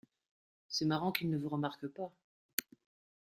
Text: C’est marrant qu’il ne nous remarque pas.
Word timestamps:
C’est 0.67 0.85
marrant 0.85 1.11
qu’il 1.11 1.29
ne 1.29 1.37
nous 1.37 1.47
remarque 1.47 1.85
pas. 1.85 2.11